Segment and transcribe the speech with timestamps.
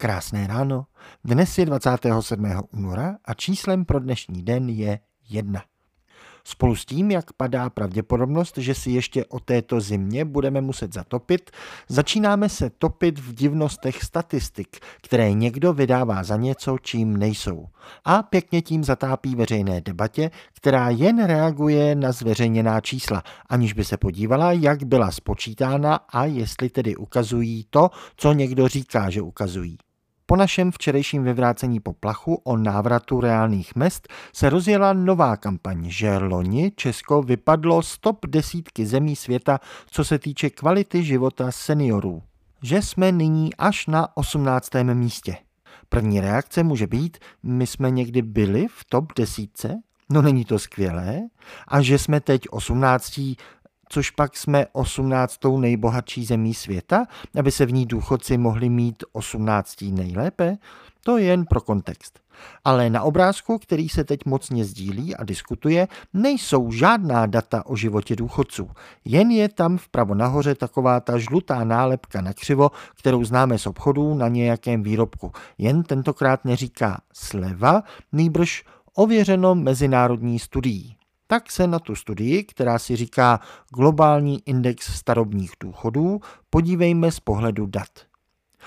[0.00, 0.86] Krásné ráno.
[1.24, 2.46] Dnes je 27.
[2.72, 4.98] února a číslem pro dnešní den je
[5.30, 5.62] 1.
[6.44, 11.50] Spolu s tím, jak padá pravděpodobnost, že si ještě o této zimě budeme muset zatopit,
[11.88, 17.66] začínáme se topit v divnostech statistik, které někdo vydává za něco, čím nejsou.
[18.04, 23.96] A pěkně tím zatápí veřejné debatě, která jen reaguje na zveřejněná čísla, aniž by se
[23.96, 29.78] podívala, jak byla spočítána a jestli tedy ukazují to, co někdo říká, že ukazují.
[30.30, 36.72] Po našem včerejším vyvrácení poplachu o návratu reálných mest se rozjela nová kampaň, že loni
[36.76, 39.60] Česko vypadlo z top desítky zemí světa,
[39.90, 42.22] co se týče kvality života seniorů.
[42.62, 44.70] Že jsme nyní až na 18.
[44.92, 45.36] místě.
[45.88, 49.76] První reakce může být, my jsme někdy byli v top desítce?
[50.12, 51.20] No není to skvělé?
[51.68, 53.20] A že jsme teď 18
[53.88, 55.38] což pak jsme 18.
[55.56, 57.06] nejbohatší zemí světa,
[57.38, 59.82] aby se v ní důchodci mohli mít 18.
[59.82, 60.56] nejlépe,
[61.04, 62.20] to je jen pro kontext.
[62.64, 68.16] Ale na obrázku, který se teď mocně sdílí a diskutuje, nejsou žádná data o životě
[68.16, 68.70] důchodců.
[69.04, 74.14] Jen je tam vpravo nahoře taková ta žlutá nálepka na křivo, kterou známe z obchodů
[74.14, 75.32] na nějakém výrobku.
[75.58, 80.97] Jen tentokrát neříká sleva, nýbrž ověřeno mezinárodní studií
[81.30, 83.40] tak se na tu studii, která si říká
[83.74, 87.88] Globální index starobních důchodů, podívejme z pohledu dat.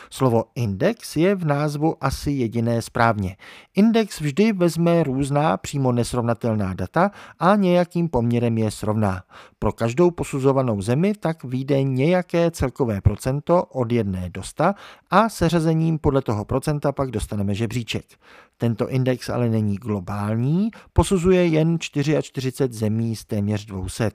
[0.10, 3.38] Slovo index je v názvu asi jediné správně.
[3.76, 9.24] Index vždy vezme různá přímo nesrovnatelná data a nějakým poměrem je srovná.
[9.64, 14.64] Pro každou posuzovanou zemi tak vyjde nějaké celkové procento od jedné do 100
[15.10, 18.06] a seřazením podle toho procenta pak dostaneme žebříček.
[18.58, 24.12] Tento index ale není globální, posuzuje jen 44 zemí z téměř 200.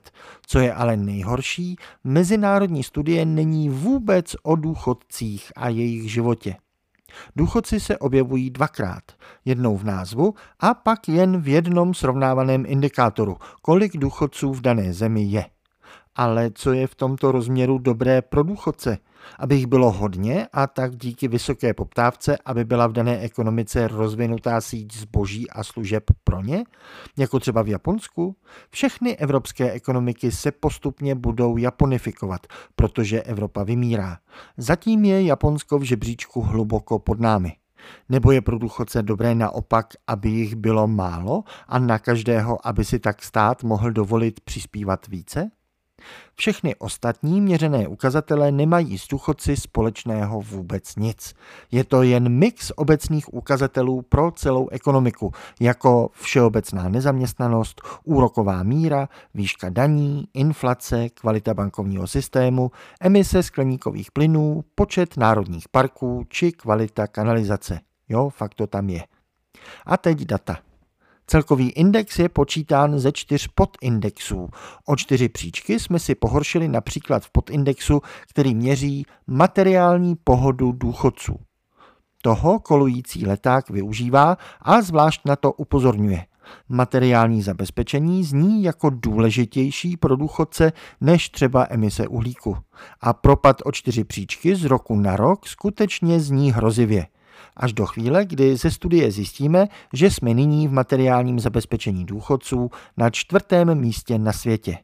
[0.47, 6.55] Co je ale nejhorší, mezinárodní studie není vůbec o důchodcích a jejich životě.
[7.35, 9.03] Důchodci se objevují dvakrát,
[9.45, 15.23] jednou v názvu a pak jen v jednom srovnávaném indikátoru, kolik důchodců v dané zemi
[15.23, 15.45] je.
[16.15, 18.97] Ale co je v tomto rozměru dobré pro důchodce?
[19.39, 24.61] Aby jich bylo hodně a tak díky vysoké poptávce, aby byla v dané ekonomice rozvinutá
[24.61, 26.63] síť zboží a služeb pro ně,
[27.17, 28.35] jako třeba v Japonsku.
[28.69, 34.17] Všechny evropské ekonomiky se postupně budou japonifikovat, protože Evropa vymírá.
[34.57, 37.53] Zatím je Japonsko v žebříčku hluboko pod námi.
[38.09, 42.99] Nebo je pro důchodce dobré naopak, aby jich bylo málo a na každého, aby si
[42.99, 45.51] tak stát mohl dovolit přispívat více?
[46.35, 51.33] Všechny ostatní měřené ukazatele nemají s důchodci společného vůbec nic.
[51.71, 59.69] Je to jen mix obecných ukazatelů pro celou ekonomiku, jako všeobecná nezaměstnanost, úroková míra, výška
[59.69, 62.71] daní, inflace, kvalita bankovního systému,
[63.01, 67.79] emise skleníkových plynů, počet národních parků či kvalita kanalizace.
[68.09, 69.03] Jo, fakt to tam je.
[69.85, 70.66] A teď data.
[71.29, 74.49] Celkový index je počítán ze čtyř podindexů.
[74.85, 81.39] O čtyři příčky jsme si pohoršili například v podindexu, který měří materiální pohodu důchodců.
[82.21, 86.25] Toho kolující leták využívá a zvlášť na to upozorňuje.
[86.69, 90.71] Materiální zabezpečení zní jako důležitější pro důchodce
[91.01, 92.57] než třeba emise uhlíku.
[93.01, 97.07] A propad o čtyři příčky z roku na rok skutečně zní hrozivě
[97.55, 103.09] až do chvíle, kdy ze studie zjistíme, že jsme nyní v materiálním zabezpečení důchodců na
[103.09, 104.77] čtvrtém místě na světě.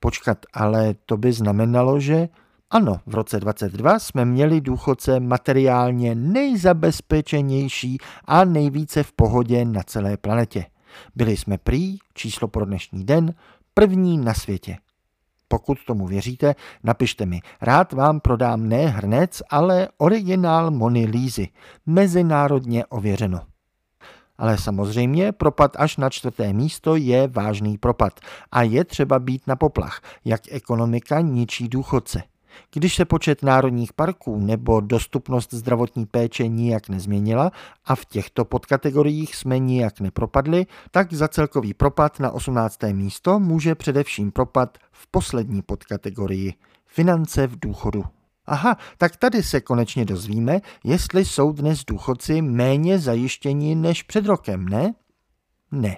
[0.00, 2.28] Počkat, ale to by znamenalo, že
[2.70, 10.16] ano, v roce 22 jsme měli důchodce materiálně nejzabezpečenější a nejvíce v pohodě na celé
[10.16, 10.64] planetě.
[11.14, 13.34] Byli jsme prý, číslo pro dnešní den,
[13.74, 14.76] první na světě.
[15.48, 16.54] Pokud tomu věříte,
[16.84, 17.40] napište mi.
[17.60, 21.48] Rád vám prodám ne hrnec, ale originál Mony Lízy,
[21.86, 23.40] mezinárodně ověřeno.
[24.38, 28.20] Ale samozřejmě propad až na čtvrté místo je vážný propad
[28.52, 32.22] a je třeba být na poplach, jak ekonomika ničí důchodce.
[32.74, 37.50] Když se počet národních parků nebo dostupnost zdravotní péče nijak nezměnila
[37.84, 42.78] a v těchto podkategoriích jsme nijak nepropadli, tak za celkový propad na 18.
[42.92, 46.54] místo může především propad v poslední podkategorii
[46.86, 48.04] finance v důchodu.
[48.46, 54.68] Aha, tak tady se konečně dozvíme, jestli jsou dnes důchodci méně zajištěni než před rokem,
[54.68, 54.94] ne?
[55.72, 55.96] Ne.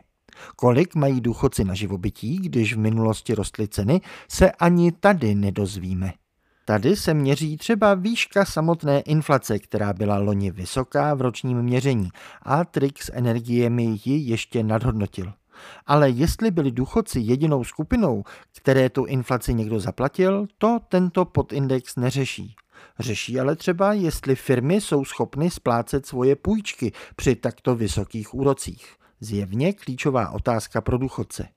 [0.56, 6.12] Kolik mají důchodci na živobytí, když v minulosti rostly ceny, se ani tady nedozvíme.
[6.64, 12.08] Tady se měří třeba výška samotné inflace, která byla loni vysoká v ročním měření
[12.42, 15.32] a trik s energiemi ji ještě nadhodnotil.
[15.86, 18.24] Ale jestli byli důchodci jedinou skupinou,
[18.56, 22.54] které tu inflaci někdo zaplatil, to tento podindex neřeší.
[22.98, 28.94] Řeší ale třeba, jestli firmy jsou schopny splácet svoje půjčky při takto vysokých úrocích.
[29.20, 31.48] Zjevně klíčová otázka pro důchodce.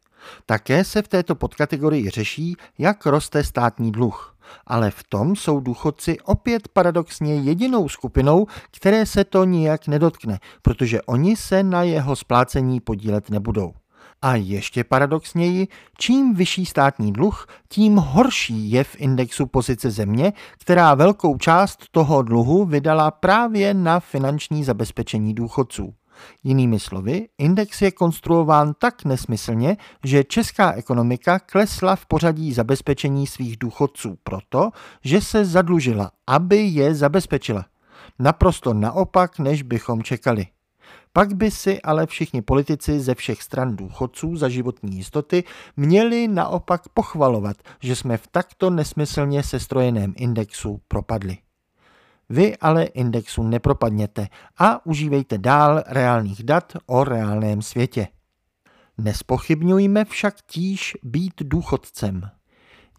[0.45, 4.35] Také se v této podkategorii řeší, jak roste státní dluh.
[4.67, 11.01] Ale v tom jsou důchodci opět paradoxně jedinou skupinou, které se to nijak nedotkne, protože
[11.01, 13.73] oni se na jeho splácení podílet nebudou.
[14.21, 15.67] A ještě paradoxněji,
[15.97, 22.21] čím vyšší státní dluh, tím horší je v indexu pozice země, která velkou část toho
[22.21, 25.93] dluhu vydala právě na finanční zabezpečení důchodců.
[26.43, 33.57] Jinými slovy, index je konstruován tak nesmyslně, že česká ekonomika klesla v pořadí zabezpečení svých
[33.57, 34.71] důchodců proto,
[35.03, 37.65] že se zadlužila, aby je zabezpečila.
[38.19, 40.47] Naprosto naopak, než bychom čekali.
[41.13, 45.43] Pak by si ale všichni politici ze všech stran důchodců za životní jistoty
[45.77, 51.37] měli naopak pochvalovat, že jsme v takto nesmyslně sestrojeném indexu propadli.
[52.29, 54.27] Vy ale indexu nepropadněte
[54.57, 58.07] a užívejte dál reálných dat o reálném světě.
[58.97, 62.29] Nespochybňujme však tíž být důchodcem.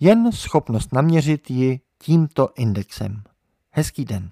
[0.01, 3.23] Jen schopnost naměřit ji tímto indexem.
[3.71, 4.31] Hezký den.